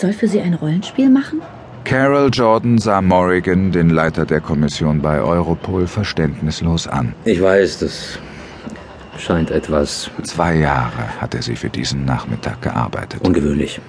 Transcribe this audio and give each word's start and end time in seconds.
soll 0.00 0.12
für 0.12 0.28
Sie 0.28 0.40
ein 0.40 0.54
Rollenspiel 0.54 1.08
machen? 1.10 1.40
Carol 1.84 2.30
Jordan 2.32 2.78
sah 2.78 3.00
Morrigan, 3.00 3.72
den 3.72 3.90
Leiter 3.90 4.26
der 4.26 4.40
Kommission 4.40 5.00
bei 5.00 5.20
Europol, 5.20 5.86
verständnislos 5.86 6.86
an. 6.86 7.14
Ich 7.24 7.40
weiß, 7.40 7.78
das 7.78 8.18
scheint 9.18 9.50
etwas 9.50 10.10
Zwei 10.22 10.56
Jahre 10.56 11.20
hat 11.20 11.34
er 11.34 11.42
sie 11.42 11.56
für 11.56 11.68
diesen 11.68 12.04
Nachmittag 12.04 12.62
gearbeitet. 12.62 13.20
ungewöhnlich. 13.22 13.80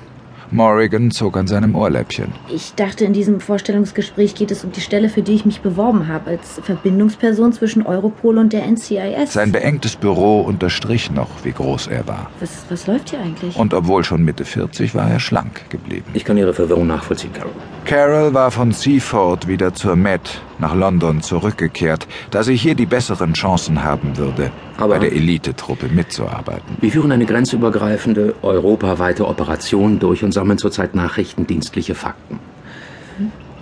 Morrigan 0.52 1.12
zog 1.12 1.38
an 1.38 1.48
seinem 1.48 1.76
Ohrläppchen. 1.76 2.34
Ich 2.54 2.74
dachte, 2.76 3.06
in 3.06 3.14
diesem 3.14 3.40
Vorstellungsgespräch 3.40 4.36
geht 4.36 4.52
es 4.52 4.64
um 4.66 4.72
die 4.72 4.82
Stelle, 4.82 5.08
für 5.08 5.22
die 5.22 5.34
ich 5.34 5.46
mich 5.46 5.62
beworben 5.62 6.08
habe, 6.08 6.32
als 6.32 6.60
Verbindungsperson 6.64 7.54
zwischen 7.54 7.86
Europol 7.86 8.38
und 8.38 8.52
der 8.52 8.66
NCIS. 8.70 9.32
Sein 9.34 9.52
beengtes 9.52 9.96
Büro 9.96 10.42
unterstrich 10.42 11.10
noch, 11.10 11.30
wie 11.44 11.52
groß 11.54 11.88
er 11.88 12.06
war. 12.08 12.30
was, 12.40 12.66
was 12.70 12.88
läuft 12.88 13.12
hier 13.12 13.20
eigentlich? 13.20 13.56
Und 13.56 13.74
obwohl 13.74 14.04
schon 14.04 14.24
Mitte 14.24 14.44
40 14.44 14.94
war 14.94 15.10
er 15.10 15.20
schlank 15.20 15.70
geblieben. 15.70 16.06
Ich 16.14 16.26
kann 16.26 16.38
Ihre 16.38 16.54
Verwirrung 16.54 16.88
nachvollziehen, 16.88 17.32
Carol. 17.34 17.52
Carol 17.86 18.34
war 18.34 18.52
von 18.52 18.72
Seaford 18.72 19.48
wieder 19.48 19.74
zur 19.74 19.96
Met 19.96 20.42
nach 20.62 20.76
London 20.76 21.22
zurückgekehrt, 21.22 22.08
da 22.30 22.44
sie 22.44 22.56
hier 22.56 22.76
die 22.76 22.86
besseren 22.86 23.34
Chancen 23.34 23.84
haben 23.84 24.18
würde, 24.18 24.52
Aber- 24.78 24.94
bei 24.96 25.00
der 25.00 25.12
Elitetruppe 25.12 25.88
mitzuarbeiten. 25.90 26.78
Wir 26.80 26.92
führen 26.92 27.12
eine 27.12 27.26
grenzübergreifende, 27.26 28.36
europaweite 28.42 29.28
Operation 29.28 30.00
durch 30.00 30.24
und 30.24 30.32
sammeln 30.32 30.58
zurzeit 30.58 30.96
nachrichtendienstliche 30.96 31.96
Fakten. 31.96 32.40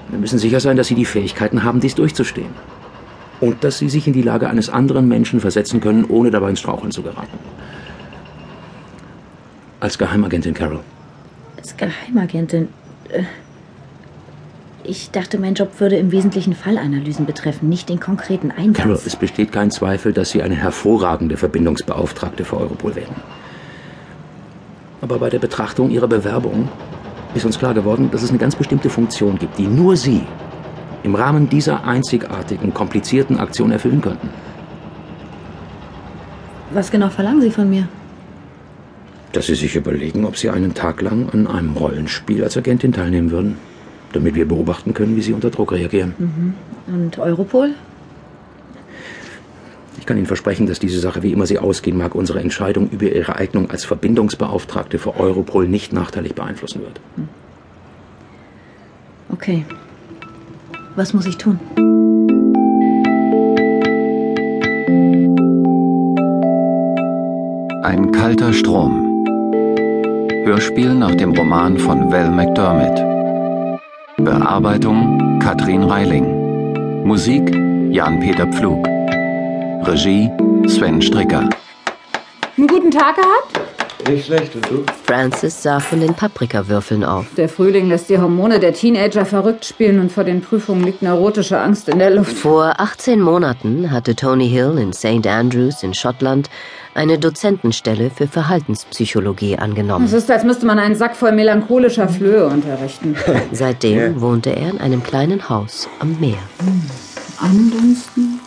Wir 0.09 0.19
müssen 0.19 0.39
sicher 0.39 0.59
sein, 0.59 0.75
dass 0.77 0.87
Sie 0.87 0.95
die 0.95 1.05
Fähigkeiten 1.05 1.63
haben, 1.63 1.79
dies 1.79 1.95
durchzustehen. 1.95 2.49
Und 3.39 3.63
dass 3.63 3.77
Sie 3.77 3.89
sich 3.89 4.05
in 4.07 4.13
die 4.13 4.21
Lage 4.23 4.49
eines 4.49 4.69
anderen 4.69 5.07
Menschen 5.07 5.39
versetzen 5.39 5.79
können, 5.81 6.03
ohne 6.05 6.29
dabei 6.31 6.49
ins 6.49 6.59
Straucheln 6.59 6.91
zu 6.91 7.03
geraten. 7.03 7.37
Als 9.79 9.97
Geheimagentin, 9.97 10.53
Carol. 10.53 10.81
Als 11.57 11.75
Geheimagentin. 11.77 12.67
Äh, 13.09 13.23
Ich 14.89 15.11
dachte, 15.11 15.37
mein 15.37 15.53
Job 15.53 15.79
würde 15.79 15.97
im 15.97 16.11
Wesentlichen 16.11 16.55
Fallanalysen 16.55 17.27
betreffen, 17.27 17.69
nicht 17.69 17.89
den 17.89 17.99
konkreten 17.99 18.49
Carol, 18.49 18.69
Einsatz. 18.69 19.05
es 19.05 19.15
besteht 19.15 19.51
kein 19.51 19.69
Zweifel, 19.69 20.13
dass 20.13 20.31
Sie 20.31 20.41
eine 20.41 20.55
hervorragende 20.55 21.37
Verbindungsbeauftragte 21.37 22.43
für 22.43 22.57
Europol 22.57 22.95
werden. 22.95 23.13
Aber 25.01 25.19
bei 25.19 25.29
der 25.29 25.37
Betrachtung 25.37 25.91
Ihrer 25.91 26.07
Bewerbung 26.07 26.69
ist 27.35 27.45
uns 27.45 27.59
klar 27.59 27.75
geworden, 27.75 28.09
dass 28.11 28.23
es 28.23 28.31
eine 28.31 28.39
ganz 28.39 28.55
bestimmte 28.55 28.89
Funktion 28.89 29.37
gibt, 29.37 29.59
die 29.59 29.67
nur 29.67 29.95
Sie 29.95 30.23
im 31.03 31.13
Rahmen 31.13 31.47
dieser 31.47 31.83
einzigartigen, 31.83 32.73
komplizierten 32.73 33.37
Aktion 33.37 33.71
erfüllen 33.71 34.01
könnten. 34.01 34.31
Was 36.71 36.89
genau 36.89 37.09
verlangen 37.09 37.41
Sie 37.41 37.51
von 37.51 37.69
mir? 37.69 37.87
Dass 39.33 39.45
Sie 39.45 39.53
sich 39.53 39.75
überlegen, 39.75 40.25
ob 40.25 40.35
Sie 40.35 40.49
einen 40.49 40.73
Tag 40.73 41.03
lang 41.03 41.29
an 41.29 41.45
einem 41.45 41.77
Rollenspiel 41.77 42.43
als 42.43 42.57
Agentin 42.57 42.91
teilnehmen 42.91 43.29
würden, 43.29 43.68
damit 44.13 44.35
wir 44.35 44.47
beobachten 44.47 44.93
können, 44.93 45.15
wie 45.15 45.21
Sie 45.21 45.33
unter 45.33 45.49
Druck 45.49 45.71
reagieren. 45.71 46.55
Und 46.87 47.17
Europol? 47.19 47.71
Ich 49.99 50.05
kann 50.05 50.17
Ihnen 50.17 50.25
versprechen, 50.25 50.65
dass 50.65 50.79
diese 50.79 50.99
Sache, 50.99 51.23
wie 51.23 51.31
immer 51.31 51.45
sie 51.45 51.59
ausgehen 51.59 51.97
mag, 51.97 52.15
unsere 52.15 52.39
Entscheidung 52.39 52.89
über 52.89 53.05
Ihre 53.05 53.35
Eignung 53.35 53.69
als 53.69 53.85
Verbindungsbeauftragte 53.85 54.97
für 54.97 55.19
Europol 55.19 55.67
nicht 55.67 55.93
nachteilig 55.93 56.35
beeinflussen 56.35 56.81
wird. 56.81 56.99
Okay. 59.31 59.65
Was 60.95 61.13
muss 61.13 61.25
ich 61.25 61.37
tun? 61.37 61.59
Ein 67.83 68.11
kalter 68.11 68.53
Strom. 68.53 69.05
Hörspiel 70.45 70.95
nach 70.95 71.15
dem 71.15 71.33
Roman 71.33 71.77
von 71.77 72.11
Val 72.11 72.31
McDermott. 72.31 73.18
Bearbeitung 74.21 75.39
Katrin 75.39 75.83
Reiling. 75.83 77.05
Musik 77.05 77.55
Jan-Peter 77.91 78.45
Pflug. 78.47 78.85
Regie 79.87 80.29
Sven 80.67 81.01
Stricker. 81.01 81.49
Einen 82.57 82.67
guten 82.67 82.91
Tag 82.91 83.15
gehabt? 83.15 83.78
Nicht 84.09 84.25
schlecht, 84.25 84.55
und 84.55 84.65
du? 84.69 84.83
Francis 85.05 85.61
sah 85.63 85.79
von 85.79 85.99
den 85.99 86.13
Paprikawürfeln 86.13 87.03
auf. 87.03 87.25
Der 87.37 87.49
Frühling 87.49 87.87
lässt 87.89 88.09
die 88.09 88.17
Hormone 88.17 88.59
der 88.59 88.73
Teenager 88.73 89.25
verrückt 89.25 89.65
spielen 89.65 89.99
und 89.99 90.11
vor 90.11 90.23
den 90.23 90.41
Prüfungen 90.41 90.83
liegt 90.83 91.01
neurotische 91.01 91.59
Angst 91.59 91.89
in 91.89 91.99
der 91.99 92.09
Luft. 92.09 92.37
Vor 92.37 92.79
18 92.79 93.21
Monaten 93.21 93.91
hatte 93.91 94.15
Tony 94.15 94.49
Hill 94.49 94.77
in 94.77 94.93
St. 94.93 95.27
Andrews 95.27 95.83
in 95.83 95.93
Schottland 95.93 96.49
eine 96.95 97.19
Dozentenstelle 97.19 98.09
für 98.09 98.27
Verhaltenspsychologie 98.27 99.53
Es 99.53 99.59
angenommen. 99.59 100.11
ist, 100.11 100.29
als 100.31 100.43
müsste 100.43 100.65
man 100.65 100.79
einen 100.79 100.95
Sack 100.95 101.15
voll 101.15 101.31
melancholischer 101.31 102.09
Flöhe 102.09 102.47
unterrichten. 102.47 103.15
Seitdem 103.51 104.19
wohnte 104.21 104.49
er 104.55 104.71
in 104.71 104.79
einem 104.79 105.03
kleinen 105.03 105.49
Haus 105.49 105.87
am 105.99 106.19
Meer. 106.19 106.39
Andunsten? 107.39 108.39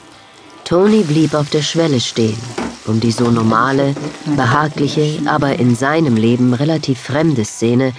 Tony 0.65 1.03
blieb 1.03 1.35
auf 1.35 1.51
der 1.51 1.63
Schwelle 1.63 2.01
stehen, 2.01 2.39
um 2.87 3.01
die 3.01 3.13
so 3.13 3.31
normale, 3.31 3.95
behagliche, 4.37 5.21
aber 5.27 5.59
in 5.59 5.75
seinem 5.75 6.17
Leben 6.17 6.55
relativ 6.55 7.01
fremde 7.01 7.45
Szene 7.45 7.93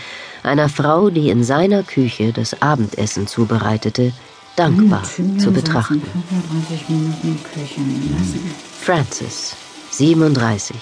einer 0.44 0.70
Frau, 0.70 1.10
die 1.10 1.30
in 1.30 1.44
seiner 1.44 1.84
Küche 1.84 2.34
das 2.34 2.62
Abendessen 2.62 3.28
zubereitete, 3.28 4.12
dankbar 4.56 5.04
zu 5.04 5.52
betrachten. 5.52 6.02
35 6.02 6.90
Minuten 6.90 7.40
Küchen 7.54 8.12
lassen. 8.12 8.52
Frances, 8.82 9.56
37, 9.92 10.76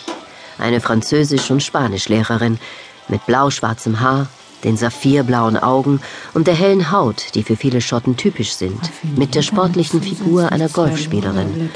eine 0.58 0.82
Französisch- 0.82 1.52
und 1.52 1.62
Spanischlehrerin 1.62 2.60
mit 3.08 3.26
blau-schwarzem 3.26 4.00
Haar, 4.00 4.28
den 4.64 4.78
saphirblauen 4.78 5.58
Augen 5.58 6.02
und 6.34 6.48
der 6.48 6.56
hellen 6.56 6.92
Haut, 6.92 7.36
die 7.36 7.44
für 7.44 7.56
viele 7.56 7.82
Schotten 7.82 8.18
typisch 8.18 8.54
sind, 8.54 8.80
mit 9.16 9.36
der 9.36 9.42
sportlichen 9.42 10.02
Figur 10.02 10.52
einer 10.52 10.70
Golfspielerin 10.70 11.70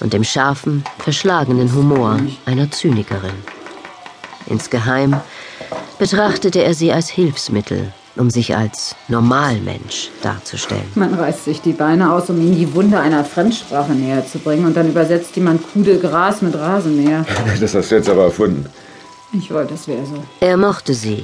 und 0.00 0.12
dem 0.12 0.24
scharfen, 0.24 0.84
verschlagenen 0.98 1.74
Humor 1.74 2.18
einer 2.46 2.70
Zynikerin. 2.70 3.34
Insgeheim 4.46 5.20
betrachtete 5.98 6.62
er 6.62 6.74
sie 6.74 6.92
als 6.92 7.08
Hilfsmittel, 7.08 7.92
um 8.16 8.30
sich 8.30 8.56
als 8.56 8.96
Normalmensch 9.08 10.10
darzustellen. 10.22 10.90
Man 10.94 11.14
reißt 11.14 11.44
sich 11.44 11.60
die 11.60 11.72
Beine 11.72 12.12
aus, 12.12 12.30
um 12.30 12.40
ihnen 12.40 12.56
die 12.56 12.74
Wunde 12.74 12.98
einer 12.98 13.24
Fremdsprache 13.24 13.92
näher 13.92 14.26
zu 14.26 14.38
bringen 14.38 14.66
und 14.66 14.76
dann 14.76 14.88
übersetzt 14.88 15.36
jemand 15.36 15.62
Kude 15.72 15.98
Gras 15.98 16.42
mit 16.42 16.54
Rasenmäher. 16.54 17.24
Das 17.60 17.74
hast 17.74 17.90
du 17.90 17.96
jetzt 17.96 18.08
aber 18.08 18.24
erfunden. 18.24 18.66
Ich 19.32 19.50
wollte, 19.52 19.74
es 19.74 19.86
wäre 19.86 20.04
so. 20.04 20.24
Er 20.40 20.56
mochte 20.56 20.92
sie, 20.92 21.22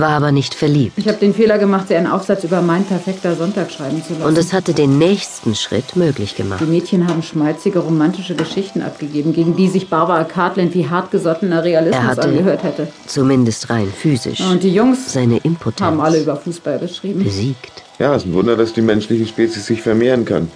war 0.00 0.10
aber 0.10 0.32
nicht 0.32 0.54
verliebt. 0.54 0.96
Ich 0.96 1.08
habe 1.08 1.18
den 1.18 1.34
Fehler 1.34 1.58
gemacht, 1.58 1.88
sie 1.88 1.96
einen 1.96 2.06
Aufsatz 2.06 2.44
über 2.44 2.62
mein 2.62 2.84
perfekter 2.84 3.34
Sonntag 3.34 3.70
schreiben 3.70 4.02
zu 4.02 4.12
lassen. 4.14 4.24
Und 4.24 4.38
es 4.38 4.52
hatte 4.52 4.74
den 4.74 4.98
nächsten 4.98 5.54
Schritt 5.54 5.96
möglich 5.96 6.34
gemacht. 6.36 6.60
Die 6.60 6.66
Mädchen 6.70 7.06
haben 7.08 7.22
schmalzige 7.22 7.78
romantische 7.80 8.34
Geschichten 8.34 8.82
abgegeben, 8.82 9.32
gegen 9.32 9.56
die 9.56 9.68
sich 9.68 9.88
Barbara 9.88 10.24
Cartland 10.24 10.74
wie 10.74 10.88
hartgesottener 10.88 11.56
Er 11.58 11.64
Realismus 11.64 12.04
hatte- 12.04 12.22
angehört 12.22 12.62
hätte. 12.62 12.88
Zumindest 13.06 13.70
rein 13.70 13.92
physisch. 13.96 14.40
Und 14.40 14.62
die 14.62 14.72
Jungs 14.74 15.12
Seine 15.12 15.38
Impotenz 15.38 15.80
haben 15.80 16.00
alle 16.00 16.20
über 16.20 16.36
Fußball 16.36 16.78
geschrieben. 16.78 17.22
besiegt. 17.24 17.82
Ja, 17.98 18.14
es 18.14 18.22
ist 18.24 18.28
ein 18.28 18.34
Wunder, 18.34 18.56
dass 18.56 18.72
die 18.72 18.82
menschliche 18.82 19.26
Spezies 19.26 19.66
sich 19.66 19.80
vermehren 19.82 20.24
kann. 20.24 20.50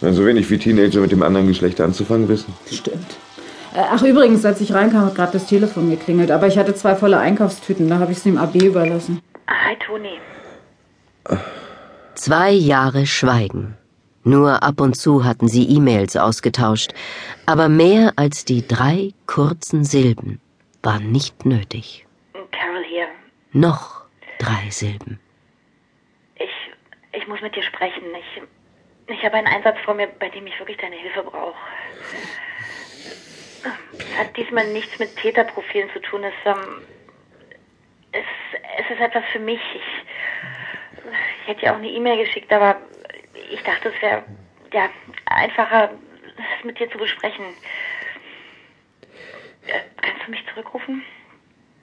Wenn 0.00 0.14
so 0.14 0.24
wenig 0.24 0.48
wie 0.50 0.58
Teenager 0.58 1.00
mit 1.00 1.12
dem 1.12 1.22
anderen 1.22 1.46
Geschlecht 1.46 1.80
anzufangen 1.80 2.28
wissen. 2.28 2.54
Stimmt. 2.72 2.96
Äh, 3.74 3.82
Ach, 3.90 4.02
übrigens, 4.02 4.44
als 4.44 4.60
ich 4.60 4.72
reinkam, 4.72 5.06
hat 5.06 5.14
gerade 5.14 5.32
das 5.32 5.46
Telefon 5.46 5.90
geklingelt. 5.90 6.30
Aber 6.30 6.46
ich 6.46 6.58
hatte 6.58 6.74
zwei 6.74 6.94
volle 6.96 7.18
Einkaufstüten, 7.18 7.88
da 7.88 7.98
habe 7.98 8.12
ich 8.12 8.18
es 8.18 8.24
dem 8.24 8.38
AB 8.38 8.56
überlassen. 8.56 9.20
Hi, 9.48 9.76
Toni. 9.84 10.18
Zwei 12.14 12.50
Jahre 12.50 13.06
Schweigen. 13.06 13.76
Nur 14.22 14.62
ab 14.62 14.80
und 14.80 14.96
zu 14.96 15.24
hatten 15.24 15.48
sie 15.48 15.64
E-Mails 15.64 16.16
ausgetauscht, 16.16 16.92
aber 17.46 17.68
mehr 17.70 18.12
als 18.16 18.44
die 18.44 18.66
drei 18.66 19.14
kurzen 19.26 19.82
Silben 19.84 20.40
war 20.82 21.00
nicht 21.00 21.46
nötig. 21.46 22.06
Carol 22.50 22.84
hier. 22.86 23.06
Noch 23.52 24.02
drei 24.38 24.68
Silben. 24.68 25.18
Ich, 26.34 26.50
ich 27.18 27.26
muss 27.28 27.40
mit 27.40 27.56
dir 27.56 27.62
sprechen. 27.62 28.02
Ich, 28.18 28.42
ich 29.14 29.24
habe 29.24 29.36
einen 29.36 29.46
Einsatz 29.46 29.76
vor 29.84 29.94
mir, 29.94 30.08
bei 30.18 30.28
dem 30.28 30.46
ich 30.46 30.58
wirklich 30.58 30.76
deine 30.76 30.96
Hilfe 30.96 31.22
brauche. 31.22 31.54
Es 34.10 34.18
hat 34.18 34.36
diesmal 34.36 34.66
nichts 34.68 34.98
mit 34.98 35.14
Täterprofilen 35.16 35.90
zu 35.92 36.00
tun. 36.00 36.24
Es, 36.24 36.34
ähm, 36.44 36.82
es, 38.12 38.24
es 38.78 38.90
ist 38.90 39.00
etwas 39.00 39.24
für 39.32 39.38
mich. 39.38 39.60
Ich, 39.74 41.02
ich 41.42 41.48
hätte 41.48 41.66
ja 41.66 41.72
auch 41.72 41.78
eine 41.78 41.88
E-Mail 41.88 42.24
geschickt, 42.24 42.52
aber 42.52 42.76
ich 43.50 43.62
dachte, 43.62 43.92
es 43.94 44.02
wäre 44.02 44.24
ja 44.72 44.88
einfacher, 45.26 45.90
es 46.36 46.64
mit 46.64 46.78
dir 46.78 46.90
zu 46.90 46.98
besprechen. 46.98 47.44
Äh, 49.66 49.80
kannst 50.00 50.26
du 50.26 50.30
mich 50.30 50.44
zurückrufen? 50.48 51.02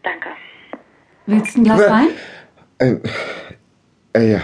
Danke. 0.03 0.29
Willst 1.25 1.55
du 1.55 1.61
ein 1.61 1.63
Glas 1.63 1.89
Wein? 1.89 2.09
Ein, 2.79 3.03
äh, 4.13 4.31
ja. 4.31 4.41